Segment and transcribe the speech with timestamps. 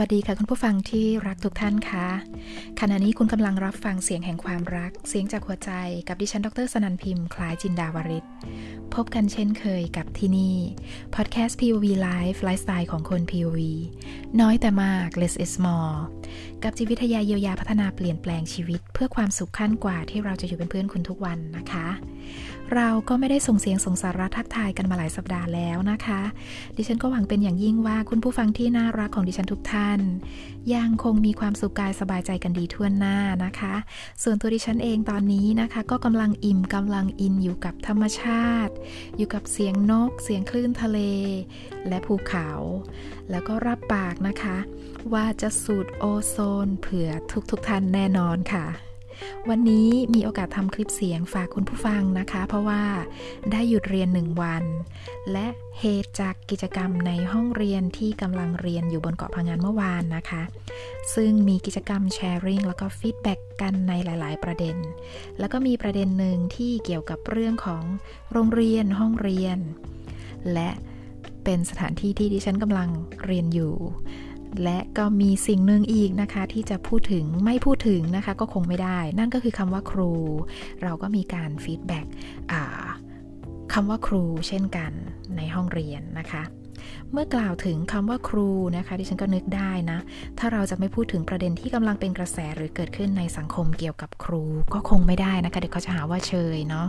[0.00, 2.06] วัสดีค่ะคุณผู้ฟังที่รักทุกท่านคะ
[2.80, 5.70] ขณะนี้คุณกำลังรับฟังเสียงแห่งความรัก เสียงจากหัวใจ
[6.08, 8.24] กับดิฉันดรสนันพิมพ์คล้ายจินดาวริศ
[8.94, 10.56] พบกันเช่นเคยกับที่นี่
[11.14, 13.58] พอดแคสต์ POV Life ไลฟ์สไตล์ของคน POV
[14.40, 15.96] น้อยแต่มาก less is more
[16.64, 21.86] กับจิตวิทยาเยียวยาพัฒนาเปลี่ยนแปลงชีวิต เพื่อความสุขขั้นกว่าที่เราจะอยู่เป็นเพื่อนคุณทุกวันนะคะ
[22.74, 26.20] เราก็ไม่ได้ส่งเสียงส่งสาระทักทายกันมาหลายสัปดาห์แล้วนะคะ
[26.76, 30.00] ดิฉันก็หวังเป็นอย่างยิ่งว่าคุณผู้ฟังที่น่ารักของดิฉันทุกท่าน
[30.74, 33.74] ยังคงมีความสุขกายสบายใจกันดีทั่วหน้านะคะ
[34.22, 38.74] ส่วนตัวดิฉันเองตอนนี้นะคะ ก็กำลังอิ่มกำลังอินอยู่กับธรรมชาติ
[39.16, 40.98] อยู่กับเสียงนก เสียงคลื่นทะเล
[41.88, 42.48] และภูเขา
[43.30, 44.56] แล้วก็รับปากนะคะ
[45.12, 47.10] ว่าจะสูดโอโซนเผื่อ
[47.50, 48.66] ทุกๆทท่านแน่นอนค่ะ
[49.48, 52.82] วันนี้มีโอกาสทำคลิปเสียงฝากคุณผู้ฟังนะคะ เพราะว่า
[53.52, 54.64] ได้หยุดเรียนหนึ่งวัน
[55.32, 55.46] และ
[55.80, 60.42] เหตุจากกิจกรรมในห้องเรียนที่กำลังเรียนอยู่บนเกาะพะงันเมื่อวานนะคะ
[61.14, 64.76] ซึ่งมีกิจกรรม sharing แล้วก็ feedback กันในหลาย ๆ ประเด็น
[65.38, 67.84] แล้วก็มีประเด็นหนึ่งที่เกี่ยวกับเรื่องของ
[68.32, 69.58] โรงเรียนห้องเรียน
[70.52, 70.70] และ
[71.44, 72.88] เป็นสถานที่ที่ดิฉันกำลัง
[73.24, 73.74] เรียนอยู่
[74.62, 80.12] และก็มีสิ่งหนึ่งอีกนะคะ ที่จะพูดถึงไม่พูดถึงนะคะ ก็คงไม่ได้ นั่นก็คือคำว่าครู
[80.82, 82.06] เราก็มีการ feedback
[83.72, 84.92] คำว่าครูเช่นกัน
[85.36, 86.42] ในห้องเรียนนะคะ
[87.12, 89.98] เมื่อกล่าวถึงคำว่าครูนะคะดิฉันก็นึกได้นะ
[90.38, 94.42] ถ้าเราจะไม่พูดถึงประเด็นที่กำลังเป็นกระแสหรือเกิดขึ้นในสังคมเกี่ยวกับครู
[94.74, 96.88] ก็คงไม่ได้นะคะ เดี๋ยวเขาจะหาว่าเชยเนาะ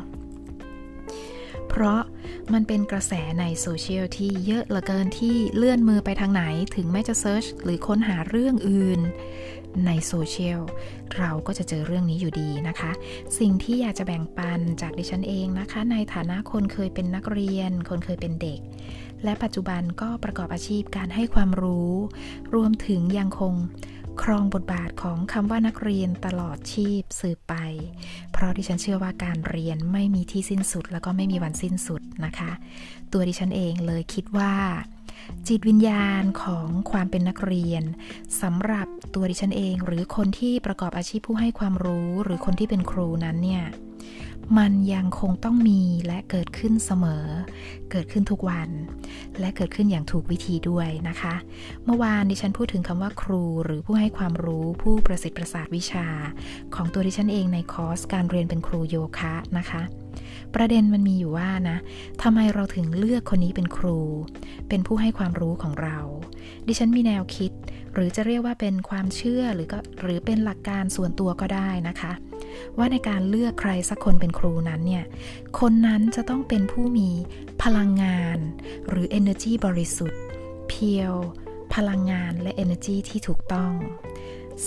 [1.78, 2.04] เพราะ
[2.54, 6.44] มันเป็นกระแสในโซเชียลที่เยอะเหลือเกินที่เลื่อนมือไปทางไหน
[6.76, 9.00] ถึงแม้จะ search หรือค้นหาเรื่องอื่น
[9.86, 10.62] ในโซเชียล
[11.18, 12.92] เราก็จะเจอเรื่องนี้อยู่ดีนะคะ
[13.40, 18.60] สิ่งที่อยากจะแบ่งปันจากดิฉันเองนะคะ ในฐานะคนเคยเป็นนักเรียน คนเคยเป็นเด็ก
[19.24, 21.94] และปัจจุบันก็ประกอบอาชีพการให้ความรู้
[22.56, 23.54] รวมถึงยังคง
[24.24, 27.56] ครองบทบาทของคำว่านักเรียนตลอดชีพสืบไป
[28.32, 32.52] เพราะดิฉันเชื่อว่าการเรียนไม่มีที่สิ้นสุด แล้วก็ไม่มีวันสิ้นสุดนะคะ
[33.12, 34.54] ตัวดิฉันเองเลยคิดว่า
[35.48, 37.84] จิตวิญญาณของความเป็นนักเรียน
[38.42, 43.64] สำหรับตัวดิฉันเอง หรือคนที่ประกอบอาชีพผู้ให้ความรู้ หรือคนที่เป็นครูนั้นเนี่ย
[44.58, 47.26] มันยังคงต้องมีและเกิดขึ้นเสมอ
[47.92, 48.70] เกิดขึ้นทุกวัน
[49.40, 51.36] และเกิดขึ้นอย่างถูกวิธีด้วยนะคะ
[51.86, 56.08] เมื่อวานดิฉันพูดถึงคำว่าครู หรือผู้ให้ความรู้ผู้ประสิทธิ์ประสาทวิชา
[56.76, 59.82] ของตัวดิฉันเองในคอร์สการเรียนเป็นครูโยคะนะคะ
[60.56, 61.78] ประเด็นมันมีอยู่ว่านะ
[62.24, 64.00] ทำไมเราถึงเลือกคนนี้เป็นครู
[64.70, 65.98] เป็นผู้ให้ความรู้ของเรา
[66.68, 67.52] ดิฉันมีแนวคิด
[67.94, 72.12] หรือจะเรียกว่าเป็นความเชื่อหรือก็หรือเป็นหลักการส่วนตัวก็ได้นะคะ
[72.78, 75.06] ว่าในการเลือกใครสักคนเป็นครูนั้นเนี่ย
[75.60, 77.10] คนนั้นจะต้องเป็นผู้มี
[77.64, 78.38] พลังงาน
[78.90, 80.22] หรือ energy บริสุทธิ์
[80.68, 81.14] เพียว
[81.76, 83.74] พลังงานและ energy ที่ถูกต้อง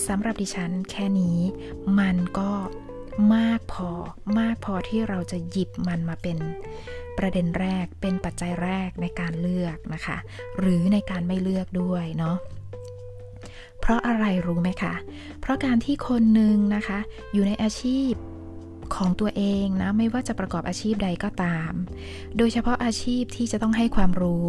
[0.07, 1.39] สำหรับดิฉันแค่นี้
[1.99, 2.53] มันก็
[3.35, 3.91] มากพอ
[4.39, 6.39] มากพอที่เราจะหยิบมันมาเป็น
[7.19, 10.19] ประเด็นแรกเป็นปัจจัยแรกในการเลือกนะคะ
[10.59, 12.37] หรือในการไม่เลือกด้วยเนาะ
[13.81, 14.95] เพราะอะไรรู้ไหมคะ
[15.41, 16.99] เพราะการที่คนหนึ่งนะคะ
[17.33, 18.13] อยู่ในอาชีพ
[18.97, 21.73] ของตัวเองนะไม่ว่าจะประกอบอาชีพใดก็ตาม
[22.37, 24.49] โดยเฉพาะอาชีพที่จะต้องให้ความรู้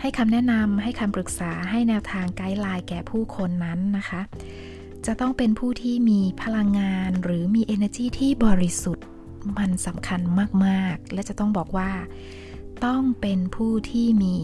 [0.00, 4.20] ให้คำแนะนำให้คำปรึกษาให้แนวทางไกด์ไลน์แก่ผู้คนนั้นนะคะ
[5.06, 9.06] จะต้องเป็นผู้ที่มีพลังงานหรือมี energy ที่บริสุทธิ์
[9.58, 10.20] มันสำคัญ
[10.64, 11.90] มากๆ และจะต้องบอกว่า
[12.84, 14.34] ต้องเป็นผู้ที่มี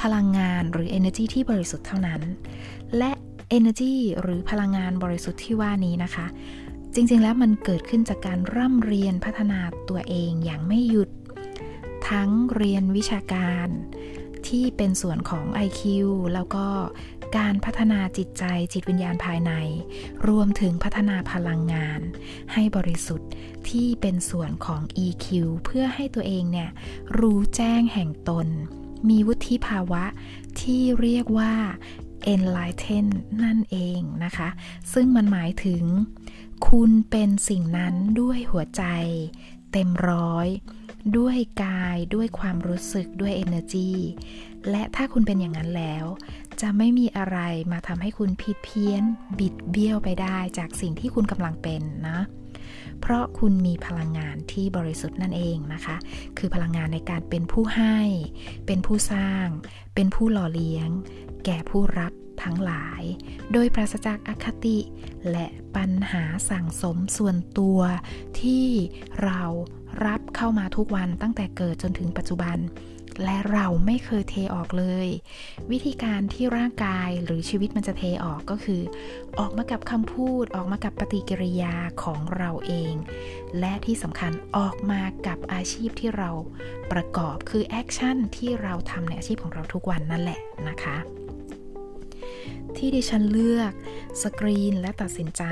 [0.00, 2.20] พลังงานหรือ energy ที่บริสุทธิ์เท่านั้น
[2.98, 3.12] และ
[3.56, 6.26] Energy หรือพลังงานบริสุทธิ์ที่ว่านี้นะคะ
[6.94, 11.08] จริงๆแล้วมันเกิดขึ้นจากการร่ำเรียนพัฒนาตัวเองอย่างไม่หยุด
[12.08, 13.68] ทั้งเรียนวิชาการ
[14.48, 15.82] ที่เป็นส่วนของ IQ
[16.34, 16.66] แล้วก็
[17.38, 19.52] การพัฒนาจิตใจจิตวิญญาณภายใน
[20.28, 22.00] รวมถึงพัฒนาพลังงาน
[22.52, 23.30] ให้บริสุทธิ์
[23.68, 25.26] ที่เป็นส่วนของ EQ
[25.64, 26.70] เพื่อให้ตัวเองเนี่ย
[27.18, 28.46] รู้แจ้งแห่งตน
[29.08, 30.04] มีวุฒิภาวะ
[30.60, 31.54] ที่เรียกว่า
[32.32, 33.06] enlighten
[33.42, 34.48] นั่นเองนะคะ
[34.92, 35.84] ซึ่งมันหมายถึง
[36.68, 38.84] คุณเป็นสิ่งนั้นด้วยหัวใจ
[39.72, 40.48] เต็มร้อย
[41.18, 43.92] ด้วยกายด้วยความรู้สึกด้วย energy
[44.70, 46.04] และถ้าคุณเป็นอย่างนั้นแล้ว
[46.60, 47.38] จะไม่มีอะไร
[47.72, 49.02] มาทำให้คุณผิดเพี้ยน
[49.38, 52.18] บิดเบี้ยวไปได้จากสิ่งที่คุณกำลังเป็นนะ
[53.00, 55.96] เพราะคุณมีพลังงานที่บริสุทธิ์นั่นเองนะคะ
[56.38, 57.98] คือพลังงานในการเป็นผู้ให้
[58.66, 59.46] เป็นผู้สร้าง
[59.94, 60.88] เป็นผู้หล่อเลี้ยง
[61.44, 62.12] แก่ผู้รับ
[62.42, 63.02] ทั้งหลาย
[63.52, 64.78] โดยปราศจากอคติ
[65.30, 65.46] และ
[65.76, 67.80] ปัญหาสั่งสมส่วนตัว
[68.40, 68.66] ที่
[69.22, 69.42] เรา
[70.06, 72.58] รับเข้ามาทุกวันตั้งแต่เกิดจนถึงปัจจุบัน
[73.24, 75.08] และเราไม่เคยเทออกเลย
[75.70, 78.82] วิธีการที่ร่างกายหรือชีวิตมันจะเทออกก็คือ
[79.38, 82.94] ออกมากับคำพูด ออกมากับปฏิกิริยาของเราเอง
[83.58, 86.30] และที่สำคัญออกมากับอาชีพที่เรา
[86.92, 90.96] ประกอบคือ action ที่เราทำในอาชีพของเราทุกวันนั่นแหละนะคะ
[92.78, 93.72] ที่ดิฉันเลือก
[94.22, 95.42] สกรีนและตัดสินใจ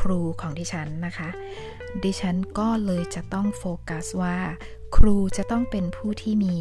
[0.00, 1.28] ครูของดิฉันนะคะ
[2.04, 4.38] ดิฉันก็เลยจะต้องโฟกัสว่า
[4.96, 6.54] ครูจะต้องเป็นผู้ที่มี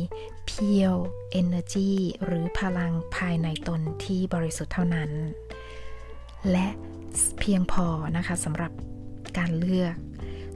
[0.46, 0.96] เพียว
[1.42, 1.92] energy
[2.26, 5.12] หรือพลังภายในตนที่บริสุทธิ์เท่านั้น
[6.52, 6.68] และ
[7.40, 7.88] เพียงพอ
[8.18, 8.72] นะคะสำหรับ
[9.38, 9.96] การเลือก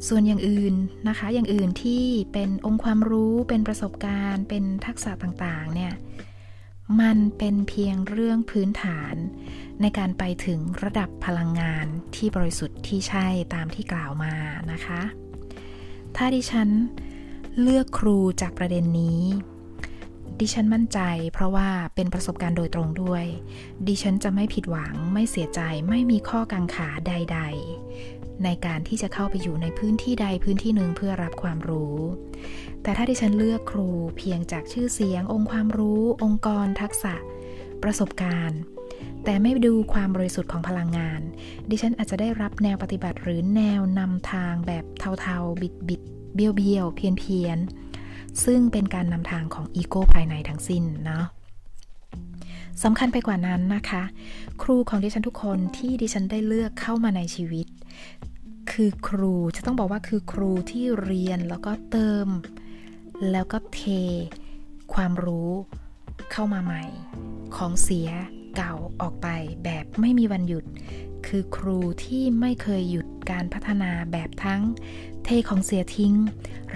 [0.07, 0.73] ส่วนอย่างอื่น
[1.07, 2.03] นะคะ อย่างอื่นที่
[2.33, 5.93] เป็นองค์ความรู้เป็นประสบการณ์ เป็นทักษะต่างๆเนี่ย
[7.01, 9.15] มันเป็นเพียงเรื่องพื้นฐาน
[9.81, 14.33] ในการไปถึงระดับพลังงานที่บริสุทธิ์ที่ใช่ตามที่กล่าวมา
[14.71, 15.01] นะคะ
[16.15, 16.69] ถ้าดิฉัน
[17.61, 19.21] เลือกครูจากประเด็นนี้
[20.39, 20.99] ดิฉันมั่นใจ
[21.33, 23.25] เพราะว่าเป็นประสบการณ์โดยตรงด้วย
[23.87, 27.39] ดิฉันจะไม่ผิดหวังไม่เสียใจไม่มีข้อกังขาใด
[27.91, 31.97] ๆ ในการที่จะเข้าไปอยู่ในพื้นที่ใดพื้นที่หนึ่งเพื่อรับความรู้
[32.83, 37.15] แต่ถ้าดิฉันเลือกครูเพียงจากชื่อเสียง องค์ความรู้ องค์กร ทักษะ
[37.83, 38.59] ประสบการณ์
[39.23, 41.21] แต่ไม่ดูความบริสุทธิ์ของพลังงาน
[41.69, 44.83] ดิฉันอาจจะได้รับแนวปฏิบัติหรือแนวนำทางแบบ
[45.21, 46.01] เทาๆ บิดบิด
[46.35, 47.57] เบี้ยวเบี้ยวเพียนเพียน
[48.45, 51.25] ซึ่งเป็นการนำทางของอีโก้ภายในทั้งสิ้นเนาะ
[52.83, 54.03] สำคัญไปกว่านั้นนะคะ
[54.61, 57.67] ครูของดิฉันทุกคนที่ดิฉันได้เลือกเข้ามาในชีวิต
[58.71, 62.27] คือครูจะต้องบอกว่าคือครูที่เรียนแล้วก็เติม
[63.31, 63.81] แล้วก็เท
[64.93, 65.51] ความรู้
[66.31, 66.83] เข้ามาใหม่
[67.55, 68.09] ของเสีย
[68.55, 69.27] เก่าออกไป
[69.63, 70.65] แบบไม่มีวันหยุด
[71.27, 74.61] คือครูที่ไม่เคยหยุดการพัฒนาแบบทั้ง
[75.23, 76.13] เทของเสียทิ้ง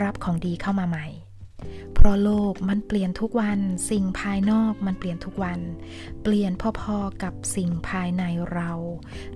[0.01, 1.07] รับของดีเข้ามาใหม่
[1.94, 5.60] เพราะโลกมันเปลี่ยนทุกวัน สิ่งภายนอกมันเปลี่ยนทุกวัน
[6.24, 8.24] เปลี่ยนพอๆกับสิ่งภายใน
[8.54, 8.72] เรา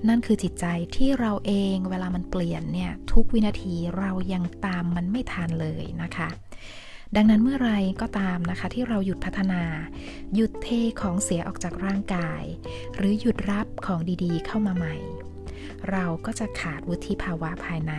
[0.07, 0.65] นั่นคือจิตใจ
[0.95, 6.29] ที่เราเองเวลามันเปลี่ยนเนี่ยทุกวินาทีเรายังตามมันไม่ทันเลยนะคะ
[7.15, 7.71] ดังนั้นเมื่อไร
[8.01, 9.63] ก็ตามนะคะ ที่เราหยุดพัฒนา
[10.35, 10.67] หยุดเท
[11.01, 12.43] ของเสียออกจากร่างกาย
[12.95, 14.95] หรือหยุดรับของดีๆ เข้ามาใหม่
[15.91, 17.93] เราก็จะขาดวุฒิภาวะภายใน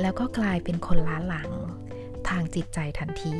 [0.00, 1.50] แล้วก็กลายเป็นคนล้าหลัง
[2.28, 3.36] ทางจิตใจทันที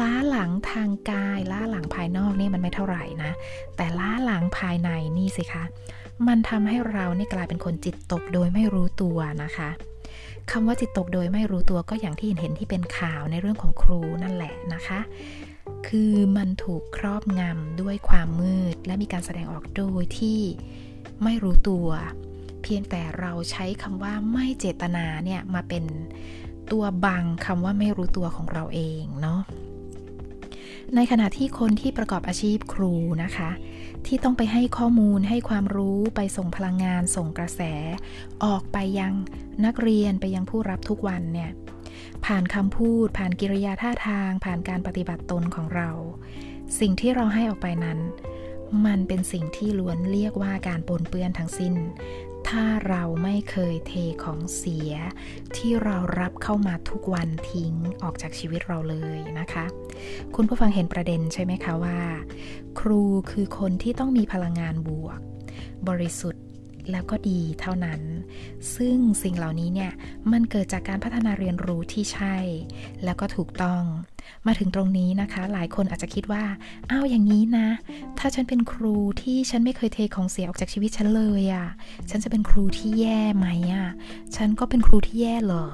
[0.00, 3.32] ล้าหลังทางกาย ล้าหลังภายนอกนี่มันไม่เท่าไหร่นะ
[3.76, 5.64] แต่ล้าหลังภายในนี่สิคะ
[6.28, 9.70] มันทำให้เราเนี่กลายเป็นคนจิตตกโดยไม่รู้ตัวนะคะ
[10.52, 15.00] คำว่าจิตตกโดยไม่รู้ตัวก็อย่างที่เห็นเห็นที่เป็นข่าวในเรื่องของครูนั่นแหละนะคะ
[15.88, 20.40] คือมันถูกครอบงำด้วยความมืด และมีการแสดงออกโดยที่
[21.22, 21.86] ไม่รู้ตัว
[22.62, 25.84] เพียงแต่เราใช้คำว่าไม่เจตนาเนี่ยมาเป็น
[26.72, 29.40] ตัวบังคำว่าไม่รู้ตัวของเราเองเนาะ
[30.94, 33.50] ในขณะที่คนที่ประกอบอาชีพครูนะคะ
[34.06, 37.62] ที่ต้องไปให้ข้อมูลให้ความรู้ไปส่งพลังงาน ส่งกระแส
[38.44, 39.14] ออกไปยัง
[39.64, 41.50] นักเรียนไปยังผู้รับทุกวันเนี่ย
[42.24, 45.90] ผ่านคำพูด ผ่านกิริยาท่าทาง ผ่านการปฏิบัติตนของเรา
[46.80, 47.98] สิ่งที่เราให้ออกไปนั้น
[48.86, 51.74] มันเป็นสิ่งที่ล้วนเรียกว่าการปนเปื้อนทั้งสิ้น
[52.56, 53.92] ถ้าเราไม่เคยเท
[54.24, 54.92] ของเสีย
[55.56, 59.64] ที่เรารับเข้ามาทุกวันทิ้งออกจากชีวิตเราเลยนะคะ
[60.34, 62.00] คุณผู้ฟังเห็นประเด็นใช่ไหมคะว่า
[62.80, 65.18] ครูคือคนที่ต้องมีพลังงานบวก
[65.88, 66.44] บริสุทธิ์
[66.90, 68.00] แล้วก็ดีเท่านั้น
[68.76, 69.92] ซึ่งสิ่งเหล่านี้เนี่ย
[70.32, 72.36] มันเกิดจากการพัฒนาเรียนรู้ที่ใช่
[73.04, 73.82] แล้วก็ถูกต้อง
[74.46, 76.44] มาถึงตรงนี้นะคะ หลายคนอาจจะคิดว่า
[76.90, 77.68] อ้าวอย่างนี้นะ
[78.18, 81.66] ถ้าฉันเป็นครูที่ฉันไม่เคยเทของเสียออกจากชีวิตฉันเลยอะ่ะ
[82.10, 83.88] ฉันจะเป็นครูที่แย่ไหมอะ่ะ
[84.36, 85.66] ฉันก็เป็นครูที่แย่เหรอ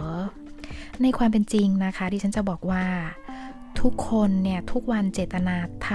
[1.03, 2.85] ในความเป็นจริงนะคะดิฉันจะบอกว่า
[3.81, 5.57] ทุกคนเนี่ยทุกวันเจตนา
[5.89, 5.91] ท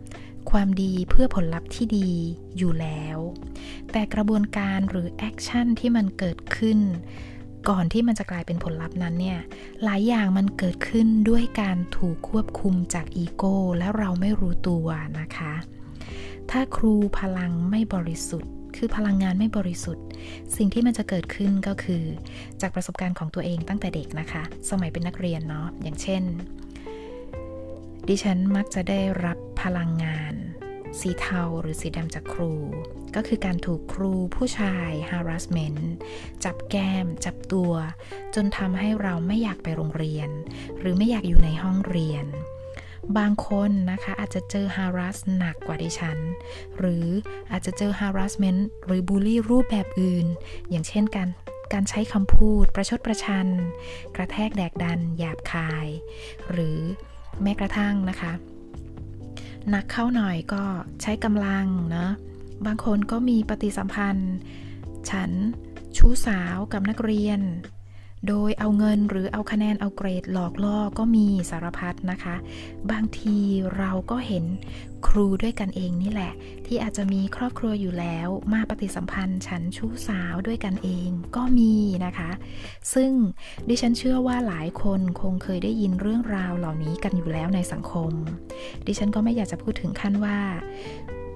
[0.00, 2.10] ำความดีเพื่อผลลัพธ์ที่ดี
[2.56, 3.18] อยู่แล้ว
[3.92, 6.78] แต่กระบวนการหรือ action ที่มันเกิดขึ้น
[7.68, 9.38] ก่อนที่มันจะกลายเป็นผลลัพธ์นั้นเนี่ย
[9.84, 14.86] หลายอย่างมันเกิดขึ้นด้วยการถูกควบคุมจากอีโก้แล้วเราไม่รู้ตัว
[15.20, 15.52] นะคะ
[16.50, 20.04] ถ้าครูพลังไม่บริสุทธิ์ คือพลังงานไม่บริสุทธิ์
[20.56, 22.02] สิ่งที่มันจะเกิดขึ้นก็คือ
[22.60, 26.22] จากประสบการณ์ของตัวเองตั้งแต่เด็กนะคะ สมัยเป็นนักเรียนเนาะ อย่างเช่น
[28.08, 30.34] ดิฉันมักจะได้รับพลังงาน
[31.00, 32.52] สีเทาหรือสีดำจากครู
[33.16, 35.80] ก็คือการถูกครูผู้ชาย harassment
[36.44, 37.72] จับแก้ม จับตัว
[38.34, 40.30] จนทำให้เราไม่อยากไปโรงเรียน
[40.78, 42.26] หรือไม่อยากอยู่ในห้องเรียน
[43.18, 46.18] บางคนนะคะอาจจะเจอ harass หนักกว่าดิฉัน
[46.78, 47.06] หรือ
[47.52, 50.26] อาจจะเจอ harassment หรือบูลลี่รูปแบบอื่น
[50.70, 51.28] อย่างเช่นการ
[51.72, 53.46] การใช้คำพูด ประชดประชัน
[54.16, 55.86] กระแทกแดกดัน หยาบคาย
[56.50, 56.78] หรือ
[57.42, 58.32] แม้กระทั่งนะคะ
[59.70, 60.62] หนักเข้าหน่อยก็
[61.02, 62.10] ใช้กำลังเนาะ
[62.66, 64.32] บางคนก็มีปฏิสัมพันธ์
[65.10, 65.30] ฉัน
[65.96, 67.40] ชู้สาวกับนักเรียน
[68.28, 72.36] โดยเอาเงินหรือเอาคะแนนเอาเกรดหลอกล่อก็มีสารพัดนะคะ
[72.90, 73.38] บางที
[73.76, 74.44] เราก็เห็น
[75.06, 76.32] ครูด้วยกันเองนี่แหละ
[76.66, 82.30] ที่อาจจะมีครอบครัวอยู่แล้ว มาปฏิสัมพันธ์ฉันชู้สาวด้วยกันเองก็มีนะคะ
[82.94, 83.12] ซึ่ง
[83.68, 88.12] ดิฉันเชื่อว่าหลายคนคงเคยได้ยินเรื่องราวเหล่านี้กันอยู่แล้วในสังคม
[88.86, 90.38] ดิฉันก็ไม่อยากจะพูดถึงขั้นว่า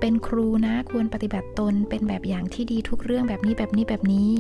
[0.00, 4.30] เป็นครูนะควรปฏิบัติตนเป็นแบบอย่างที่ดีทุกเรื่องแบบนี้แบบนี้แบบนี้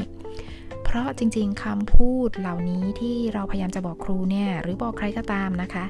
[0.90, 5.84] เพราะจริงๆคำพูดเหล่านี้ที่เราพยายามจะบอกครูเนี่ยหรือบอกใครก็ตามนะคะ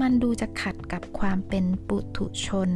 [0.00, 2.70] มันดูจะขัดกับความเป็นปุถุชน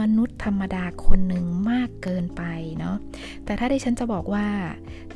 [0.00, 2.42] มนุษย์ธรรมดาคนหนึ่งมากเกินไป
[2.78, 2.96] เนาะ
[3.44, 4.46] แต่ถ้าได้ฉันจะบอกว่า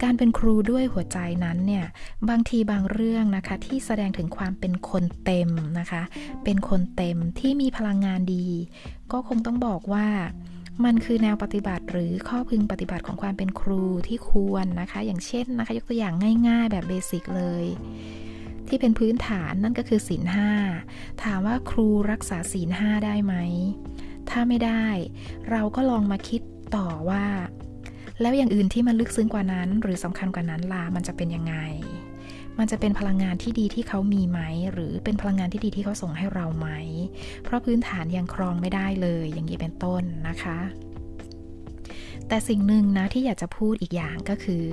[0.03, 1.87] การเป็นครูด้วยหัวใจนั้นเนี่ย
[2.29, 6.03] บางทีบางเรื่องนะคะที่แสดงถึงความเป็นคนเต็มนะคะ
[6.45, 8.47] เป็นคนเต็มที่มีพลังงานดี
[9.13, 10.07] ก็คงต้องบอกว่า
[10.85, 16.15] มันคือแนวปฏิบัติหรือข้อพึงปฏิบัติของความเป็นครูที่ควรนะคะ อย่างเช่นนะคะ ยกตัวอย่าง
[16.49, 17.65] ง่ายๆ แบบเบสิกเลย
[18.69, 20.51] ที่เป็นพื้นฐานนั่นก็คือศีลห้า
[21.23, 23.35] ถามว่าครูรักษาศีลห้าได้ไหม
[24.31, 24.87] ถ้าไม่ได้
[25.51, 26.43] เราก็ลองมาคิด
[26.77, 27.27] ต่อว่า
[28.21, 31.55] แล้วอย่างอื่นที่มันลึกซึ้งกว่านั้น หรือสำคัญกว่านั้นล่ะมันจะเป็นยังไง
[32.59, 34.41] มันจะเป็นพลังงานที่ดีที่เขามีไหม
[34.73, 36.69] หรือเป็นพลังงานที่ดีที่เขาส่งให้เราไหม
[37.45, 40.59] เพราะพื้นฐานยังครองไม่ได้เลยอย่างนี้เป็นต้นนะคะ
[42.29, 44.65] แต่สิ่งหนึ่งนะที่อยากจะพูดอีกอย่างก็คือ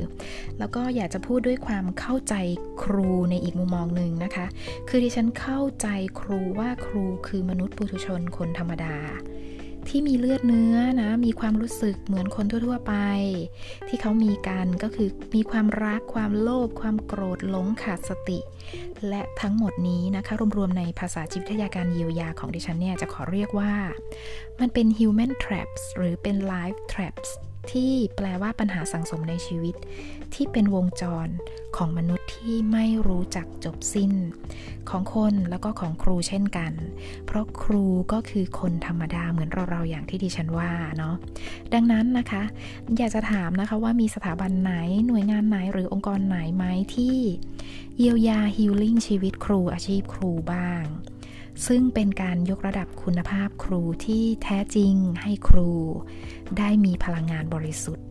[0.59, 2.35] แล้วก็อยากจะพูดด้วยความเข้าใจ
[2.83, 4.45] ครูในอีกมุมมองหนึ่งนะคะ
[4.89, 5.87] คือที่ฉันเข้าใจ
[6.19, 8.95] ครูว่าครูคือมนุษย์ปุถุชนคนธรรมดา
[9.89, 12.93] ที่มีเลือดเนื้อนะ มีความรู้สึกเหมือนคนทั่ว ๆ ไป
[13.87, 18.39] ที่เขามีกันก็คือมีความรักความโลภความโกรธหลงขาดสติ
[19.09, 23.73] และทั้งหมดนี้นะคะ รวม ๆ ในภาษาจิตวิทยาการเยียวยาของดิฉันเนี่ย จะขอเรียกว่า
[24.59, 27.29] มันเป็น human traps หรือเป็น life traps
[27.71, 29.75] ที่แปลว่าปัญหาสังสมในชีวิต
[30.33, 31.27] ที่เป็นวงจร
[31.77, 34.11] ของมนุษย์ที่ไม่รู้จักจบสิ้น
[34.89, 36.73] ของคนแล้วก็ของครูเช่นกัน
[37.25, 41.15] เพราะครูก็คือคนธรรมดาเหมือนเราๆอย่างที่ดิฉันว่าเนาะ
[41.73, 42.43] ดังนั้นนะคะ
[42.97, 44.73] อยากจะถามนะคะว่ามีสถาบันไหน
[45.07, 47.17] หน่วยงานไหนหรือองค์กรไหนไหมที่
[47.97, 50.83] เยียวยาฮิลลิ่งชีวิตครูอาชีพครูบ้าง
[51.67, 55.71] ซึ่งเป็นการยกระดับคุณภาพครูที่แท้จริงให้ครู
[56.57, 58.05] ได้มีพลังงานบริสุทธิ์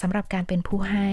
[0.00, 1.10] สำหรับการเป็นผู้ให้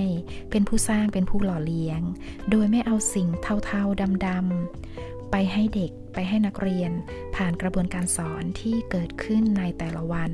[0.51, 2.01] เป็นผู้สร้างเป็นผู้หล่อเลี้ยง
[2.49, 3.27] โดยไม่เอาสิ่ง
[3.65, 6.91] เทาๆดำๆไปให้เด็กไปให้นักเรียน
[7.35, 10.31] ผ่านกระบวนการสอนที่เกิดขึ้นในแต่ละวัน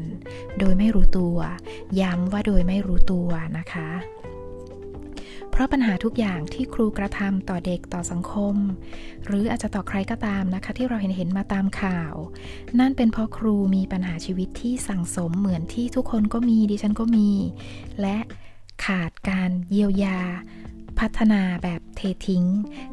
[0.59, 1.37] โดยไม่รู้ตัว
[2.01, 3.89] ย้ำว่าโดยไม่รู้ตัวนะคะ
[5.55, 8.55] เพราะปัญหาทุกอย่างที่ครูกระทำต่อเด็กต่อสังคม
[9.25, 12.13] หรืออาจจะต่อใครก็ตามนะคะ ที่เราเห็นเห็นมาตามข่าว
[12.79, 17.29] นั่นเป็นเพราะครูมีปัญหาชีวิตที่สั่งสมเหมือนที่ทุกคนก็มีดิฉันก็มี
[18.01, 18.17] และ
[18.85, 20.19] ขาดการเยียวยา
[20.99, 22.45] พัฒนาแบบเททิ้ง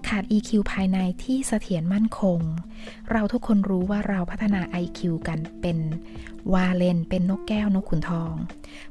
[0.08, 2.40] ขาด EQ ภายในที่เสถียรมั่นคง
[3.10, 5.78] เราทุกคนรู้ว่าเราพัฒนา IQ กันเป็น
[6.52, 8.34] วาเลนเป็นนกแก้วนกขุนทอง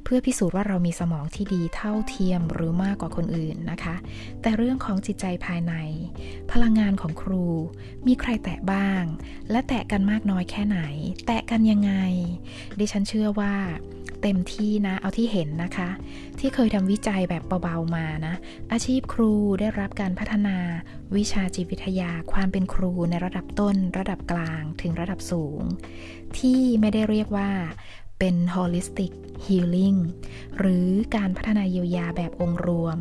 [0.03, 3.95] เพื่อพิสูจน์ว่าเรามีสมองที่ดีเท่าเทียมหรือมากกว่าคนอื่นนะคะ
[4.41, 5.73] แต่เรื่องของจิตใจภายใน
[6.51, 7.45] พลังงานของครู
[8.07, 9.03] มีใครแตะบ้าง
[9.51, 10.79] และแตะกันมากน้อยแค่ไหน
[11.27, 11.93] แตะกันยังไง
[12.79, 13.53] ดิฉันเชื่อว่า
[14.21, 15.89] เต็มที่นะ เอาที่เห็นนะคะ
[16.39, 18.35] ที่เคยทำวิจัยแบบเบาๆมานะ
[18.71, 20.57] อาชีพครูได้รับการพัฒนา
[21.15, 25.61] วิชาจิตวิทยา ความเป็นครูในระดับต้น ระดับกลางถึงระดับสูง
[26.37, 27.51] ที่ไม่ได้เรียกว่า
[28.19, 29.11] เป็น holistic
[29.45, 29.99] healing
[30.57, 32.97] หรือการพัฒนาเยียวยาแบบองค์รวม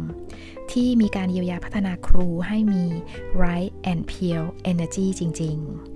[0.72, 2.84] ที่มีการเยียวยาพัฒนาครูให้มี
[3.42, 5.89] right and pure energy จริง ๆ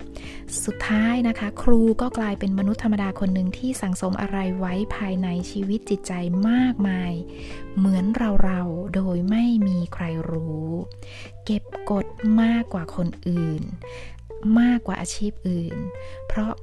[0.65, 6.13] สุดท้ายนะคะ ครูก็กลายเป็นมนุษย์ธรรมดาคนหนึ่งที่สังสมอะไรไว้ภายในชีวิตจิตใจ
[6.49, 7.13] มากมาย
[7.77, 8.05] เหมือน
[8.43, 10.67] เราๆโดยไม่มีใครรู้
[11.45, 12.05] เก็บกด
[12.41, 13.61] มากกว่าคนอื่น
[14.59, 15.77] มากกว่าอาชีพอื่น
[16.27, 16.53] เพราะ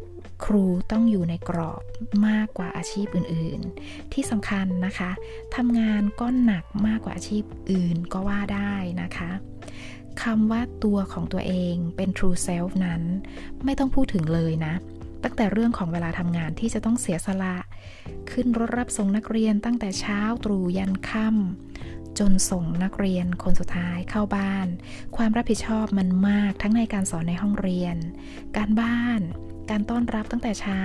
[0.45, 1.83] ครูต้องอยู่ในกรอบ
[2.29, 5.11] มากกว่าอาชีพอื่นๆ ที่สำคัญนะคะ
[5.57, 9.31] ทำงานก็หนักมากกว่าอาชีพอื่นก็ว่าได้นะคะ
[10.23, 13.03] คำว่าตัวของตัวเองเป็น true self นั้น
[13.65, 14.75] ไม่ต้องพูดถึงเลยนะ
[15.25, 17.57] ตั้งแต่เรื่องของเวลาทำงานที่จะต้องเสียสละ
[18.31, 24.67] ขึ้นรถรับส่งนักเรียนตั้งแต่เช้าตรู่ยันค่ำจนส่งนักเรียนคนสุดท้ายเข้าบ้าน
[25.17, 27.97] ความรับผิดชอบมันมากทั้งในการสอนในห้องเรียน
[28.57, 29.21] การบ้าน
[29.71, 30.83] การต้อนรับตั้งแต่เช้า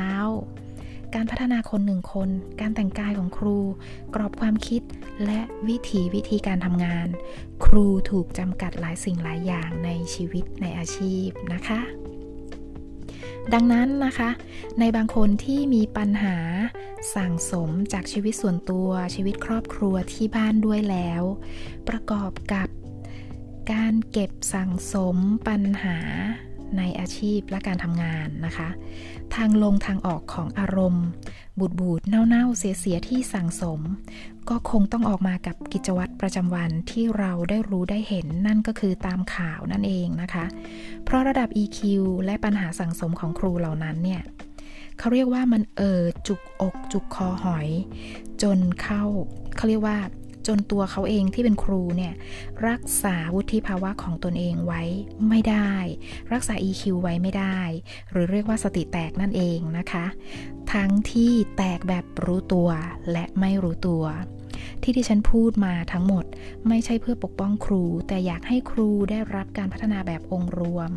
[1.15, 2.29] การพัฒนาคนหนึ่งคน
[2.61, 3.57] การแต่งกายของครู
[4.15, 4.81] กรอบความคิด
[5.25, 7.07] และวิถีวิธีการทำงาน
[7.65, 11.81] ครูถูกจำกัดหลายสิ่งหลายอย่างในชีวิตในอาชีพนะคะ
[13.53, 14.29] ดังนั้นนะคะ
[14.79, 16.37] ในบางคนที่มีปัญหา
[17.15, 21.23] สั่งสมจากชีวิตส่วนตัวชีวิตครอบครัวที่บ้านด้วยแล้ว
[21.89, 22.67] ประกอบกับ
[23.73, 25.97] การเก็บสั่งสมปัญหา
[26.77, 28.69] ในอาชีพและการทำงานนะคะ
[29.35, 31.05] ทางลงทางออกของอารมณ์
[31.59, 33.79] บูดบูดเน่าๆ เสียเสียที่สั่งสม
[34.49, 40.45] ก็คงต้องออกมากับกิจวัตรประจำวันที่เราได้รู้ได้เห็นนั่นก็คือตามข่าวนั่นเองนะคะ
[41.03, 41.79] เพราะระดับ EQ
[42.25, 44.21] และปัญหาสั่งสมของครูเหล่านั้นเนี่ย
[44.99, 47.67] เขาเรียกว่ามันเออจุกอกจุกคอหอย
[48.41, 49.03] จนเข้า
[49.55, 49.97] เขาเรียกว่า
[50.47, 52.13] จนตัวเขาเองที่เป็นครูเนี่ย
[52.67, 54.83] รักษาวุฒิภาวะของตนเองไว้
[55.29, 55.71] ไม่ได้
[56.33, 57.59] รักษา EQ ไว้ไม่ได้
[58.11, 60.05] หรือเรียกว่าสติแตกนั่นเองนะคะ
[60.73, 62.69] ทั้งที่แตกแบบรู้ตัว
[63.11, 64.03] และไม่รู้ตัว
[64.81, 66.25] ที่ที่ฉันพูดมาทั้งหมด
[66.67, 70.91] ไม่ใช่เพื่อปกป้องครู แต่อยากให้ครูได้รับการพัฒนาแบบองค์รวม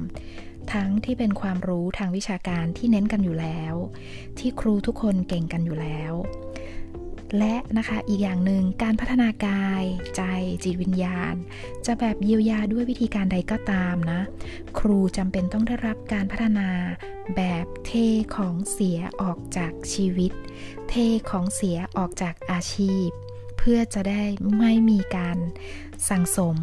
[0.72, 3.74] ทั้งที่เป็นความรู้ทางวิชาการที่เน้นกันอยู่แล้ว
[4.38, 6.12] ที่ครูทุกคนเก่งกันอยู่แล้ว
[7.38, 9.84] และนะคะอีกอย่างหนึ่งการพัฒนากาย
[10.16, 10.22] ใจ
[10.64, 11.34] จิตวิญญาณ
[11.86, 14.20] จะแบบเยียวยาด้วยวิธีการใดก็ตามนะ
[14.78, 16.68] ครูจำเป็นต้องได้รับการพัฒนา
[17.36, 17.90] แบบเท
[18.36, 20.32] ของเสียออกจากชีวิต
[20.88, 20.94] เท
[21.30, 23.08] ของเสียออกจากอาชีพ
[23.62, 24.22] เพื่อจะได้
[24.58, 25.38] ไม่มีการ
[26.08, 26.56] สั่งสม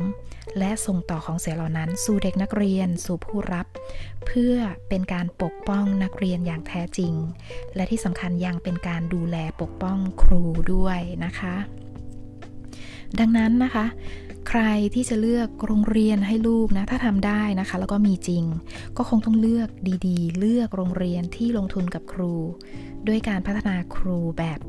[0.60, 3.68] และส่งต่อของเสียเหล่านั้น สู่เด็กนักเรียนสู่ผู้รับ
[4.26, 4.56] เพื่อ
[4.90, 7.14] เป็นการปกป้องนักเรียนอย่างแท้จริง
[7.76, 11.56] และที่สำคัญยังเป็นการดูแลปกป้องครูด้วยนะคะ
[13.20, 13.86] ดังนั้นนะคะ
[14.50, 14.64] ใคร
[14.94, 18.44] ที่จะเลือกโรงเรียนให้ลูกนะ ถ้าทำได้นะคะ แล้วก็มีจริง
[18.98, 19.70] ก็คงต้องเลือก
[20.08, 22.34] ดีๆ เลือกโรงเรียนที่ลงทุนกับครู
[23.08, 24.60] ด้วยการพัฒนาครูแบบ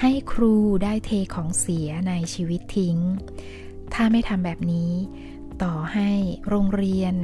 [0.00, 2.96] ให้ครูได้เทของเสียในชีวิตทิ้ง
[3.94, 4.92] ถ้าไม่ทำแบบนี้
[5.62, 6.10] ต่อให้
[6.48, 7.14] โรงเรียน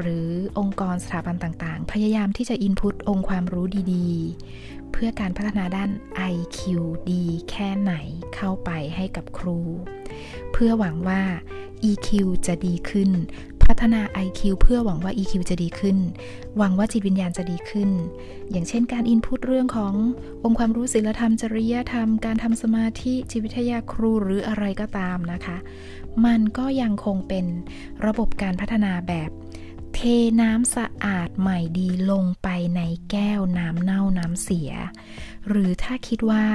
[0.00, 5.90] หรือองค์กรสถาบันต่างๆ พยายามที่จะอินพุตองค์ความรู้ดีๆ เพื่อการพัฒนาด้าน
[6.32, 6.58] IQ
[7.10, 7.94] ดีแค่ไหน
[8.34, 9.58] เข้าไปให้กับครู
[10.52, 11.22] เพื่อหวังว่า
[11.90, 12.08] EQ
[12.46, 13.10] จะดีขึ้น
[13.66, 15.98] พัฒนา IQ เพื่อหวังว่า EQ จะดีขึ้น
[16.56, 17.90] หวังว่าจิตวิญญาณจะดีขึ้น
[18.50, 19.94] อย่างเช่นการอินพุตเรื่องของ
[20.44, 25.56] องค์ความรู้ศิลธรรม จริยธรรม การทำสมาธิจิตวิทยาครูหรืออะไรก็ตามนะคะ
[26.24, 27.46] มันก็ยังคงเป็น
[28.06, 29.30] ระบบการพัฒนาแบบ
[29.94, 30.00] เท
[30.40, 34.70] น้ำสะอาดใหม่ดีลงไปในแก้วน้ำเน่าน้ำเสีย
[35.48, 36.46] หรือถ้าคิดว่า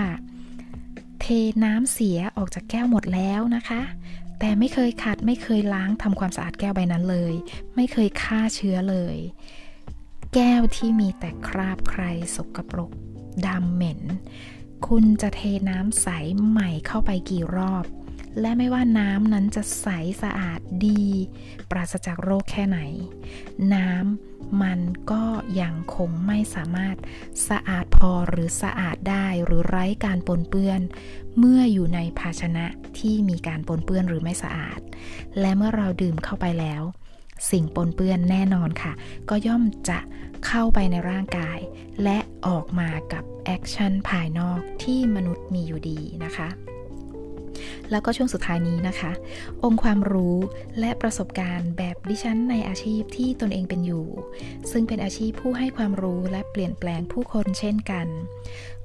[1.21, 1.25] เท
[1.63, 3.81] น้ำเสียออกจากแก้วหมดแล้วนะคะ
[4.39, 7.33] แต่ไม่เคยขัดไม่เคยล้างทำความสะอาดแก้วใบนั้นเลย
[7.75, 9.17] ไม่เคยฆ่าเชื้อเลย
[10.33, 12.03] แก้วที่มีแต่คราบใคร
[12.35, 12.91] สกปรก
[13.47, 14.01] ดำเหม็น
[14.87, 16.07] คุณจะเทน้ำใส
[16.47, 17.85] ใหม่เข้าไปกี่รอบ
[18.39, 19.87] และไม่ว่าน้ำนั้นจะใส
[20.23, 21.05] สะอาดดี
[21.71, 22.79] ปราศจากโรคแค่ไหน
[23.73, 24.79] น้ำมัน
[25.11, 25.23] ก็
[25.61, 26.95] ยังคงไม่สามารถ
[27.49, 30.81] สะอาดพอหรือสะอาดได้หรือไร้การปนเปื้อน
[31.37, 32.65] เมื่ออยู่ในภาชนะ
[32.99, 34.79] ที่มีการปนเปื้อนหรือไม่สะอาด
[35.39, 36.83] และเมื่อเราดื่มเข้าไปแล้ว
[37.51, 38.93] สิ่งปนเปื้อนแน่นอนค่ะ
[39.29, 39.99] ก็ย่อมจะ
[40.45, 41.59] เข้าไปในร่างกาย
[42.03, 46.49] และออกมากับ action ภายนอกที่มนุษย์มีอยู่ดีนะคะ
[47.91, 49.11] แล้วก็ช่วงสุดท้ายนี้นะคะ
[49.63, 50.37] องค์ความรู้
[50.79, 54.05] และประสบการณ์แบบดิฉันในอาชีพที่ตนเองเป็นอยู่
[54.71, 58.07] ซึ่งเป็นอาชีพผู้ให้ความรู้และเปลี่ยนแปลงผู้คนเช่นกัน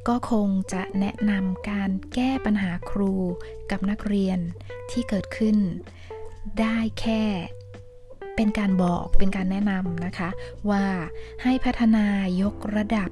[0.09, 3.13] ก็คงจะแนะนำการแก้ปัญหาครู
[3.71, 4.39] กับนักเรียน
[4.91, 5.57] ที่เกิดขึ้น
[6.61, 7.23] ได้แค่
[8.37, 10.29] เป็นการบอกเป็นการแนะนำนะคะ
[10.71, 10.85] ว่า
[11.43, 12.07] ให้พัฒนา
[12.43, 13.11] ยกระดับ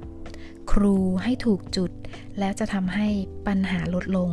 [0.71, 1.91] ครูให้ถูกจุด
[2.39, 3.07] แล้วจะทำให้
[3.47, 4.29] ปัญหาลดลง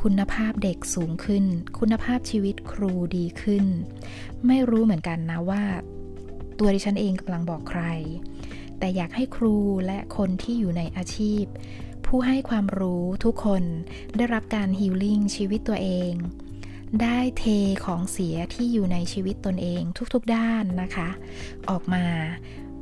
[0.00, 1.44] คุณภาพเด็กสูงขึ้น
[1.78, 3.64] คุณภาพชีวิตครูดีขึ้น
[4.46, 5.62] ไม่รู้เหมือนกันนะว่า
[6.58, 7.82] ตัวดิฉันเองกำลังบอกใคร
[8.78, 11.44] แต่อยากให้ครูและคนที่อยู่ในอาชีพ
[12.06, 13.62] ผู้ให้ความรู้ทุกคน
[14.16, 16.12] ได้รับการฮีลิ่งชีวิตตัวเอง
[17.02, 17.44] ได้เท
[17.84, 19.82] ของเสียที่อยู่ในชีวิตตนเอง
[20.14, 21.08] ทุกๆด้านนะคะ
[21.70, 22.04] ออกมา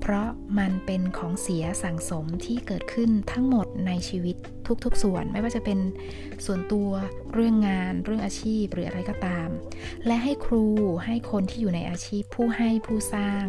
[0.06, 4.36] เพราะมันเป็นของเสียสั่งสมที่เกิดขึ้นทั้งหมดในชีวิต
[4.84, 5.78] ทุกๆ ส่วน ไม่ว่าจะเป็น
[6.46, 6.90] ส่วนตัว
[7.34, 9.48] เรื่องงาน เรื่องอาชีพหรืออะไรก็ตาม
[10.06, 10.66] และให้ครู
[11.04, 13.44] ให้คนที่อยู่ในอาชีพผู้ให้ผู้สร้าง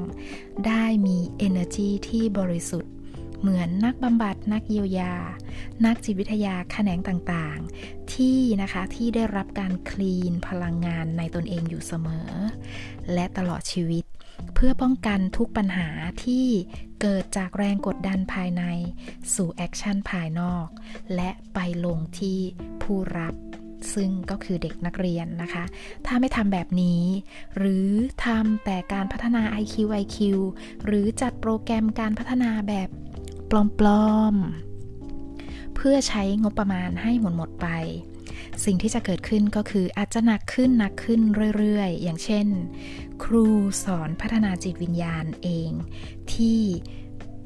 [0.67, 2.91] ได้มี energy ที่บริสุทธิ์
[3.39, 5.13] เหมือนนักบำบัดนักเยียวยา
[5.85, 12.29] นักจิตวิทยาแขนงต่างๆ ที่นะคะที่ได้รับการ clean พลังงานในตนเองอยู่เสมอ
[13.13, 14.05] และตลอดชีวิต
[14.53, 15.87] เพื่อป้องกันทุกปัญหา
[16.23, 16.47] ที่
[17.01, 18.63] เกิดจากแรงกดดันภายใน
[19.33, 20.67] สู่ action ภายนอก
[21.15, 22.39] และไปลงที่
[22.81, 23.35] ผู้รับ
[23.93, 25.63] ซึ่งก็คือเด็กนักเรียนนะคะ
[26.05, 27.03] ถ้าไม่ทำแบบนี้
[27.57, 27.87] หรือ
[28.25, 30.17] ทำแต่การพัฒนา IQ IQ
[30.85, 32.89] หรือจัดโปรแกรมการพัฒนาแบบ
[33.79, 37.67] ปลอมๆ เพื่อใช้งบประมาณให้หมดหมดไป
[38.63, 41.21] สิ่งที่จะเกิดขึ้นก็คืออาจจะหนักขึ้นหนักขึ้น
[41.57, 42.47] เรื่อยๆ อย่างเช่น
[43.23, 43.45] ครู
[43.83, 45.69] สอนพัฒนาจิตวิญญาณเอง
[46.33, 46.61] ที่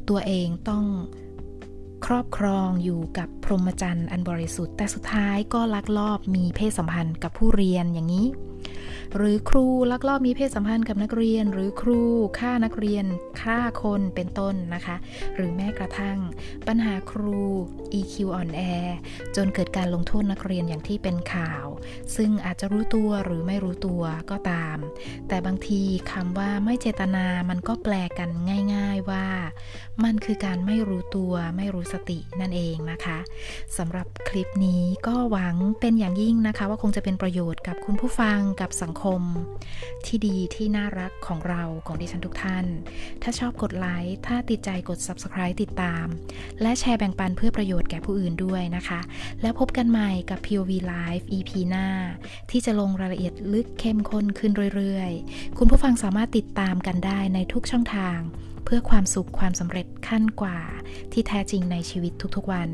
[0.10, 0.86] ตัวเองต้อง
[2.06, 8.28] ครอบครองอยู่กับพรหมจรรย์อันบริสุทธิ์ แต่สุดท้ายก็ลักลอบมีเพศสัมพันธ์กับผู้เรียนอย่างนี้
[9.16, 12.02] หรือครูลักลอบมีเพศสัมพันธ์กับนักเรียน หรือครู
[12.40, 13.06] ฆ่านักเรียน
[13.42, 14.96] ฆ่าคนเป็นต้นนะคะ
[15.36, 16.20] หรือแม้กระทั่ง
[16.68, 17.42] ปัญหาครู
[18.00, 18.62] EQ อ่อนแอ
[19.36, 21.66] จนเกิดการลงโทษนักเรียนอย่างที่เป็นข่าว
[22.16, 24.78] ซึ่งอาจจะรู้ตัวหรือไม่รู้ตัวก็ตาม
[25.28, 28.30] แต่บางทีคำว่าไม่เจตนามันก็แปลกัน
[28.76, 29.26] ง่าย ๆว่า
[30.04, 33.18] มันคือการไม่รู้ตัวไม่รู้สตินั่นเองนะคะ
[33.78, 39.22] สำหรับคลิปนี้ก็หวังเป็นอย่างยิ่งนะคะ ว่าคงจะเป็นประโยชน์กับคุณผู้ฟังกับสังคคม
[40.06, 42.66] ที่ดีที่น่ารักของเราของดิฉันทุกท่าน
[43.22, 46.06] ถ้าชอบกดไลค์ถ้าติดใจกด subscribe ติดตาม
[46.62, 49.00] และแชร์แบ่งปันเพื่อประโยชน์แก่ผู้อื่นด้วยนะคะ
[49.42, 51.88] แล้วพบกันใหม่กับ POV Live EP หน้า
[52.52, 58.20] ที่จะลงรายละเอียดลึกเข้มข้นขึ้นเรื่อยๆ คุณผู้ฟังสามารถติดตามกันได้ในทุกช่องทาง
[58.72, 60.60] พื่อความสุขความสำเร็จขั้นกว่า
[61.14, 62.70] ที่แท้จริงในชีวิตทุกๆวัน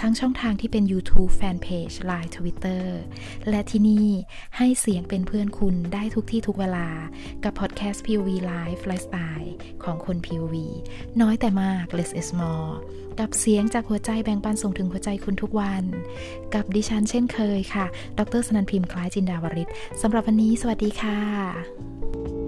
[0.00, 2.84] ทั้งช่องทางที่เป็น YouTube Fanpage Line Twitter
[3.48, 4.08] และที่นี่
[4.56, 6.88] ให้เสียงเป็นเพื่อนคุณได้ทุกที่ทุกเวลา
[7.44, 9.50] กับพอดแคสต์ POV Life Lifestyle
[9.84, 10.54] ของคน POV
[11.20, 12.72] น้อยแต่มาก less is more
[13.20, 15.84] กับเสียงจากหัวใจแบ่งปันส่งถึงหัวใจคุณทุกวัน
[16.54, 17.86] กับดิฉันเช่นเคยค่ะ
[18.18, 19.68] ดรสนันพิมพ์คล้ายจินดาวริศ
[20.02, 22.41] สำหรับวันนี้สวัสดีค่ะ